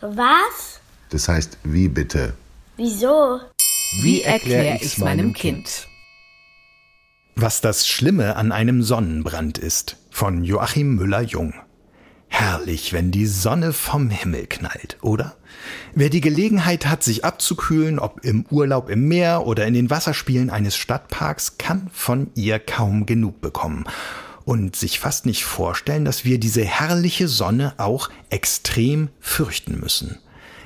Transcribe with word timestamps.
Was? 0.00 0.80
Das 1.08 1.28
heißt, 1.28 1.56
wie 1.64 1.88
bitte? 1.88 2.34
Wieso? 2.76 3.40
Wie 4.02 4.20
erkläre 4.20 4.76
ich's 4.76 4.98
meinem 4.98 5.32
Kind? 5.32 5.88
Was 7.34 7.62
das 7.62 7.88
Schlimme 7.88 8.36
an 8.36 8.52
einem 8.52 8.82
Sonnenbrand 8.82 9.56
ist, 9.56 9.96
von 10.10 10.44
Joachim 10.44 10.96
Müller-Jung. 10.96 11.54
Herrlich, 12.26 12.92
wenn 12.92 13.10
die 13.10 13.26
Sonne 13.26 13.72
vom 13.72 14.10
Himmel 14.10 14.48
knallt, 14.48 14.98
oder? 15.00 15.34
Wer 15.94 16.10
die 16.10 16.20
Gelegenheit 16.20 16.84
hat, 16.84 17.02
sich 17.02 17.24
abzukühlen, 17.24 17.98
ob 17.98 18.22
im 18.22 18.44
Urlaub 18.50 18.90
im 18.90 19.08
Meer 19.08 19.46
oder 19.46 19.66
in 19.66 19.72
den 19.72 19.88
Wasserspielen 19.88 20.50
eines 20.50 20.76
Stadtparks, 20.76 21.56
kann 21.56 21.88
von 21.90 22.30
ihr 22.34 22.58
kaum 22.58 23.06
genug 23.06 23.40
bekommen 23.40 23.86
und 24.48 24.76
sich 24.76 24.98
fast 24.98 25.26
nicht 25.26 25.44
vorstellen, 25.44 26.06
dass 26.06 26.24
wir 26.24 26.40
diese 26.40 26.64
herrliche 26.64 27.28
Sonne 27.28 27.74
auch 27.76 28.08
extrem 28.30 29.10
fürchten 29.20 29.78
müssen. 29.78 30.20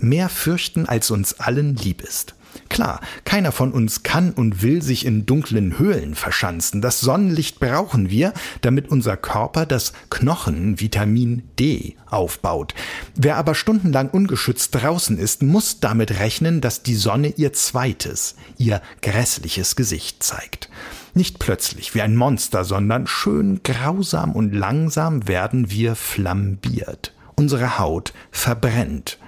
Mehr 0.00 0.30
fürchten, 0.30 0.86
als 0.86 1.10
uns 1.10 1.40
allen 1.40 1.76
lieb 1.76 2.00
ist. 2.00 2.34
Klar, 2.70 3.02
keiner 3.24 3.52
von 3.52 3.72
uns 3.72 4.02
kann 4.02 4.32
und 4.32 4.62
will 4.62 4.80
sich 4.80 5.04
in 5.04 5.26
dunklen 5.26 5.78
Höhlen 5.78 6.14
verschanzen. 6.14 6.80
Das 6.80 7.00
Sonnenlicht 7.00 7.60
brauchen 7.60 8.08
wir, 8.08 8.32
damit 8.62 8.88
unser 8.88 9.18
Körper 9.18 9.66
das 9.66 9.92
Knochenvitamin 10.08 11.42
D 11.58 11.96
aufbaut. 12.06 12.74
Wer 13.14 13.36
aber 13.36 13.54
stundenlang 13.54 14.08
ungeschützt 14.08 14.74
draußen 14.74 15.18
ist, 15.18 15.42
muss 15.42 15.80
damit 15.80 16.18
rechnen, 16.18 16.62
dass 16.62 16.82
die 16.82 16.94
Sonne 16.96 17.34
ihr 17.36 17.52
zweites, 17.52 18.36
ihr 18.56 18.80
grässliches 19.02 19.76
Gesicht 19.76 20.22
zeigt. 20.22 20.70
Nicht 21.16 21.38
plötzlich 21.38 21.94
wie 21.94 22.02
ein 22.02 22.14
Monster, 22.14 22.62
sondern 22.62 23.06
schön 23.06 23.62
grausam 23.64 24.32
und 24.32 24.52
langsam 24.52 25.26
werden 25.26 25.70
wir 25.70 25.94
flambiert. 25.96 27.14
Unsere 27.36 27.78
Haut 27.78 28.12
verbrennt. 28.30 29.18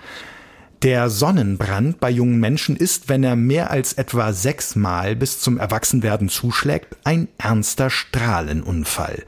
Der 0.83 1.09
Sonnenbrand 1.09 1.99
bei 1.99 2.11
jungen 2.11 2.41
Menschen 2.41 2.77
ist, 2.77 3.09
wenn 3.09 3.25
er 3.25 3.37
mehr 3.37 3.71
als 3.71 3.95
etwa 3.95 4.35
sechsmal 4.35 5.17
bis 5.17 5.41
zum 5.41 5.57
Erwachsenwerden 5.57 6.29
zuschlägt, 6.29 6.95
ein 7.05 7.29
ernster 7.39 7.89
Strahlenunfall. 7.89 9.25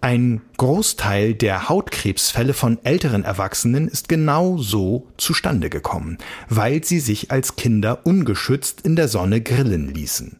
Ein 0.00 0.42
Großteil 0.58 1.34
der 1.34 1.68
Hautkrebsfälle 1.68 2.54
von 2.54 2.78
älteren 2.84 3.24
Erwachsenen 3.24 3.88
ist 3.88 4.08
genau 4.08 4.58
so 4.58 5.08
zustande 5.16 5.70
gekommen, 5.70 6.18
weil 6.48 6.84
sie 6.84 7.00
sich 7.00 7.32
als 7.32 7.56
Kinder 7.56 8.06
ungeschützt 8.06 8.82
in 8.82 8.94
der 8.94 9.08
Sonne 9.08 9.40
grillen 9.40 9.92
ließen. 9.92 10.38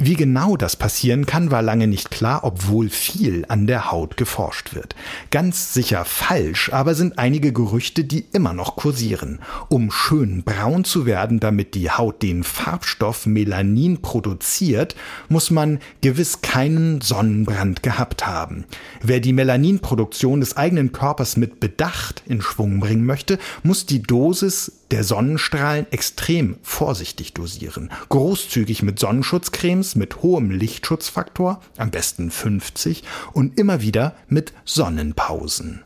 Wie 0.00 0.14
genau 0.14 0.56
das 0.56 0.74
passieren 0.74 1.24
kann, 1.24 1.52
war 1.52 1.62
lange 1.62 1.86
nicht 1.86 2.10
klar, 2.10 2.40
obwohl 2.42 2.88
viel 2.88 3.44
an 3.46 3.68
der 3.68 3.92
Haut 3.92 4.16
geforscht 4.16 4.74
wird. 4.74 4.96
Ganz 5.30 5.72
sicher 5.72 6.04
falsch, 6.04 6.72
aber 6.72 6.96
sind 6.96 7.20
einige 7.20 7.52
Gerüchte, 7.52 8.02
die 8.02 8.26
immer 8.32 8.54
noch 8.54 8.74
kursieren. 8.74 9.38
Um 9.68 9.92
schön 9.92 10.42
braun 10.42 10.82
zu 10.84 11.06
werden, 11.06 11.38
damit 11.38 11.76
die 11.76 11.92
Haut 11.92 12.24
den 12.24 12.42
Farbstoff 12.42 13.24
Melanin 13.26 14.02
produziert, 14.02 14.96
muss 15.28 15.52
man 15.52 15.78
gewiss 16.00 16.40
keinen 16.42 17.00
Sonnenbrand 17.00 17.84
gehabt 17.84 18.26
haben. 18.26 18.64
Wer 19.00 19.20
die 19.20 19.32
Melaninproduktion 19.32 20.40
des 20.40 20.56
eigenen 20.56 20.90
Körpers 20.90 21.36
mit 21.36 21.60
Bedacht 21.60 22.24
in 22.26 22.42
Schwung 22.42 22.80
bringen 22.80 23.06
möchte, 23.06 23.38
muss 23.62 23.86
die 23.86 24.02
Dosis 24.02 24.72
der 24.94 25.02
Sonnenstrahlen 25.02 25.90
extrem 25.90 26.54
vorsichtig 26.62 27.34
dosieren. 27.34 27.90
Großzügig 28.10 28.84
mit 28.84 29.00
Sonnenschutzcremes 29.00 29.96
mit 29.96 30.22
hohem 30.22 30.52
Lichtschutzfaktor, 30.52 31.60
am 31.76 31.90
besten 31.90 32.30
50, 32.30 33.02
und 33.32 33.58
immer 33.58 33.80
wieder 33.80 34.14
mit 34.28 34.52
Sonnenpausen. 34.64 35.82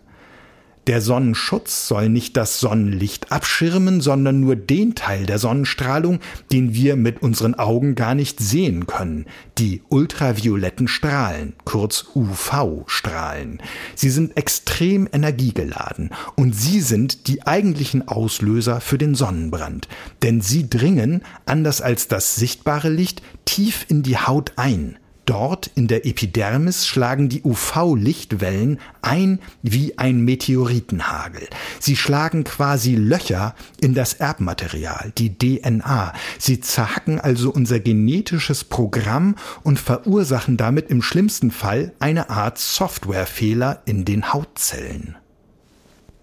Der 0.88 1.02
Sonnenschutz 1.02 1.86
soll 1.86 2.08
nicht 2.08 2.34
das 2.38 2.60
Sonnenlicht 2.60 3.30
abschirmen, 3.30 4.00
sondern 4.00 4.40
nur 4.40 4.56
den 4.56 4.94
Teil 4.94 5.26
der 5.26 5.38
Sonnenstrahlung, 5.38 6.18
den 6.50 6.72
wir 6.72 6.96
mit 6.96 7.20
unseren 7.20 7.54
Augen 7.56 7.94
gar 7.94 8.14
nicht 8.14 8.40
sehen 8.40 8.86
können, 8.86 9.26
die 9.58 9.82
ultravioletten 9.90 10.88
Strahlen, 10.88 11.52
kurz 11.66 12.06
UV-Strahlen. 12.14 13.60
Sie 13.94 14.08
sind 14.08 14.38
extrem 14.38 15.06
energiegeladen 15.12 16.08
und 16.36 16.56
sie 16.56 16.80
sind 16.80 17.28
die 17.28 17.46
eigentlichen 17.46 18.08
Auslöser 18.08 18.80
für 18.80 18.96
den 18.96 19.14
Sonnenbrand, 19.14 19.88
denn 20.22 20.40
sie 20.40 20.70
dringen, 20.70 21.20
anders 21.44 21.82
als 21.82 22.08
das 22.08 22.36
sichtbare 22.36 22.88
Licht, 22.88 23.20
tief 23.44 23.84
in 23.90 24.02
die 24.02 24.16
Haut 24.16 24.52
ein. 24.56 24.96
Dort 25.28 25.70
in 25.74 25.88
der 25.88 26.06
Epidermis 26.06 26.86
schlagen 26.86 27.28
die 27.28 27.42
UV-Lichtwellen 27.42 28.80
ein 29.02 29.40
wie 29.60 29.98
ein 29.98 30.22
Meteoritenhagel. 30.22 31.46
Sie 31.78 31.96
schlagen 31.96 32.44
quasi 32.44 32.94
Löcher 32.94 33.54
in 33.78 33.92
das 33.92 34.14
Erbmaterial, 34.14 35.12
die 35.18 35.36
DNA. 35.36 36.14
Sie 36.38 36.60
zerhacken 36.60 37.20
also 37.20 37.50
unser 37.50 37.78
genetisches 37.78 38.64
Programm 38.64 39.36
und 39.62 39.78
verursachen 39.78 40.56
damit 40.56 40.88
im 40.88 41.02
schlimmsten 41.02 41.50
Fall 41.50 41.92
eine 41.98 42.30
Art 42.30 42.56
Softwarefehler 42.56 43.82
in 43.84 44.06
den 44.06 44.32
Hautzellen. 44.32 45.16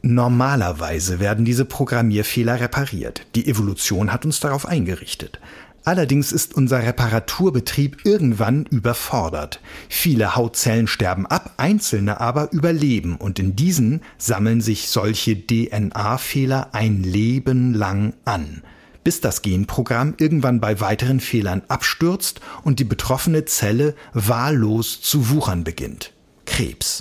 Normalerweise 0.01 1.19
werden 1.19 1.45
diese 1.45 1.65
Programmierfehler 1.65 2.59
repariert. 2.59 3.25
Die 3.35 3.47
Evolution 3.47 4.13
hat 4.13 4.23
uns 4.23 4.39
darauf 4.39 4.67
eingerichtet. 4.67 5.39
Allerdings 5.85 6.31
ist 6.31 6.55
unser 6.55 6.81
Reparaturbetrieb 6.81 8.05
irgendwann 8.05 8.65
überfordert. 8.65 9.61
Viele 9.87 10.35
Hautzellen 10.35 10.87
sterben 10.87 11.27
ab, 11.27 11.53
einzelne 11.57 12.19
aber 12.19 12.51
überleben 12.51 13.15
und 13.17 13.37
in 13.37 13.55
diesen 13.55 14.01
sammeln 14.17 14.61
sich 14.61 14.89
solche 14.89 15.35
DNA-Fehler 15.45 16.69
ein 16.73 17.03
Leben 17.03 17.75
lang 17.75 18.15
an, 18.25 18.63
bis 19.03 19.21
das 19.21 19.43
Genprogramm 19.43 20.15
irgendwann 20.17 20.59
bei 20.59 20.79
weiteren 20.81 21.19
Fehlern 21.19 21.61
abstürzt 21.67 22.41
und 22.63 22.79
die 22.79 22.83
betroffene 22.83 23.45
Zelle 23.45 23.93
wahllos 24.13 25.01
zu 25.01 25.29
wuchern 25.29 25.63
beginnt. 25.63 26.13
Krebs. 26.45 26.94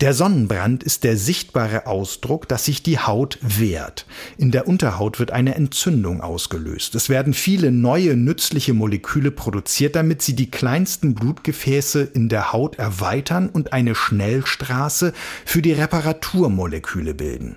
Der 0.00 0.12
Sonnenbrand 0.12 0.82
ist 0.82 1.04
der 1.04 1.16
sichtbare 1.16 1.86
Ausdruck, 1.86 2.48
dass 2.48 2.64
sich 2.64 2.82
die 2.82 2.98
Haut 2.98 3.38
wehrt. 3.42 4.06
In 4.36 4.50
der 4.50 4.66
Unterhaut 4.66 5.20
wird 5.20 5.30
eine 5.30 5.54
Entzündung 5.54 6.20
ausgelöst. 6.20 6.96
Es 6.96 7.08
werden 7.08 7.32
viele 7.32 7.70
neue 7.70 8.16
nützliche 8.16 8.74
Moleküle 8.74 9.30
produziert, 9.30 9.94
damit 9.94 10.20
sie 10.20 10.34
die 10.34 10.50
kleinsten 10.50 11.14
Blutgefäße 11.14 12.02
in 12.02 12.28
der 12.28 12.52
Haut 12.52 12.76
erweitern 12.76 13.48
und 13.48 13.72
eine 13.72 13.94
Schnellstraße 13.94 15.12
für 15.44 15.62
die 15.62 15.72
Reparaturmoleküle 15.72 17.14
bilden. 17.14 17.56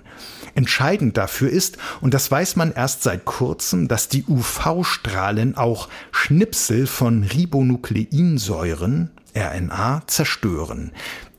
Entscheidend 0.54 1.16
dafür 1.16 1.50
ist, 1.50 1.76
und 2.00 2.14
das 2.14 2.30
weiß 2.30 2.54
man 2.54 2.72
erst 2.72 3.02
seit 3.02 3.24
kurzem, 3.24 3.88
dass 3.88 4.08
die 4.08 4.24
UV-Strahlen 4.24 5.56
auch 5.56 5.88
Schnipsel 6.12 6.86
von 6.86 7.24
Ribonukleinsäuren, 7.24 9.10
RNA, 9.36 10.02
zerstören. 10.06 10.92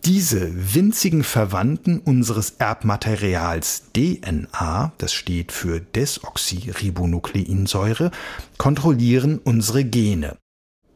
Diese 0.06 0.74
winzigen 0.74 1.26
Verwandten 1.26 2.00
unseres 2.00 2.52
Erbmaterials 2.58 3.92
DNA, 3.94 4.94
das 4.98 5.14
steht 5.14 5.52
für 5.52 5.82
Desoxyribonukleinsäure, 5.82 8.12
kontrollieren 8.58 9.42
unsere 9.44 9.84
Gene. 9.84 10.38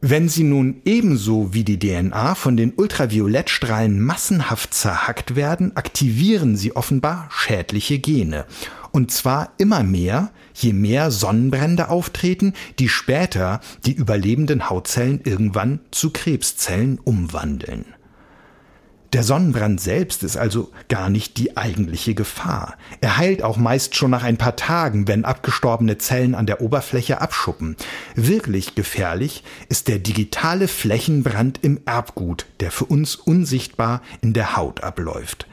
Wenn 0.00 0.30
sie 0.30 0.42
nun 0.42 0.80
ebenso 0.86 1.52
wie 1.52 1.64
die 1.64 1.78
DNA 1.78 2.34
von 2.34 2.56
den 2.56 2.72
Ultraviolettstrahlen 2.74 4.00
massenhaft 4.00 4.72
zerhackt 4.72 5.36
werden, 5.36 5.76
aktivieren 5.76 6.56
sie 6.56 6.74
offenbar 6.74 7.28
schädliche 7.30 7.98
Gene. 7.98 8.46
Und 8.90 9.10
zwar 9.10 9.52
immer 9.58 9.82
mehr, 9.82 10.30
je 10.54 10.72
mehr 10.72 11.10
Sonnenbrände 11.10 11.90
auftreten, 11.90 12.54
die 12.78 12.88
später 12.88 13.60
die 13.84 13.92
überlebenden 13.92 14.70
Hautzellen 14.70 15.20
irgendwann 15.24 15.80
zu 15.90 16.08
Krebszellen 16.10 16.98
umwandeln. 16.98 17.84
Der 19.14 19.22
Sonnenbrand 19.22 19.80
selbst 19.80 20.24
ist 20.24 20.36
also 20.36 20.72
gar 20.88 21.08
nicht 21.08 21.38
die 21.38 21.56
eigentliche 21.56 22.16
Gefahr. 22.16 22.76
Er 23.00 23.16
heilt 23.16 23.44
auch 23.44 23.56
meist 23.56 23.94
schon 23.94 24.10
nach 24.10 24.24
ein 24.24 24.38
paar 24.38 24.56
Tagen, 24.56 25.06
wenn 25.06 25.24
abgestorbene 25.24 25.98
Zellen 25.98 26.34
an 26.34 26.46
der 26.46 26.60
Oberfläche 26.60 27.20
abschuppen. 27.20 27.76
Wirklich 28.16 28.74
gefährlich 28.74 29.44
ist 29.68 29.86
der 29.86 30.00
digitale 30.00 30.66
Flächenbrand 30.66 31.60
im 31.62 31.80
Erbgut, 31.86 32.46
der 32.58 32.72
für 32.72 32.86
uns 32.86 33.14
unsichtbar 33.14 34.02
in 34.20 34.32
der 34.32 34.56
Haut 34.56 34.82
abläuft. 34.82 35.46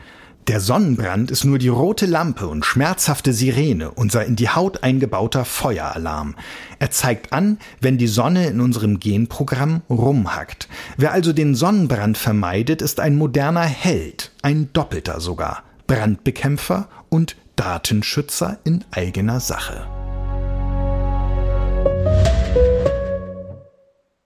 Der 0.51 0.59
Sonnenbrand 0.59 1.31
ist 1.31 1.45
nur 1.45 1.59
die 1.59 1.69
rote 1.69 2.05
Lampe 2.05 2.45
und 2.45 2.65
schmerzhafte 2.65 3.31
Sirene, 3.31 3.89
unser 3.89 4.25
in 4.25 4.35
die 4.35 4.49
Haut 4.49 4.83
eingebauter 4.83 5.45
Feueralarm. 5.45 6.35
Er 6.77 6.91
zeigt 6.91 7.31
an, 7.31 7.57
wenn 7.79 7.97
die 7.97 8.07
Sonne 8.07 8.47
in 8.47 8.59
unserem 8.59 8.99
Genprogramm 8.99 9.81
rumhackt. 9.89 10.67
Wer 10.97 11.13
also 11.13 11.31
den 11.31 11.55
Sonnenbrand 11.55 12.17
vermeidet, 12.17 12.81
ist 12.81 12.99
ein 12.99 13.15
moderner 13.15 13.61
Held, 13.61 14.33
ein 14.41 14.67
Doppelter 14.73 15.21
sogar, 15.21 15.63
Brandbekämpfer 15.87 16.89
und 17.07 17.37
Datenschützer 17.55 18.59
in 18.65 18.83
eigener 18.91 19.39
Sache. 19.39 20.00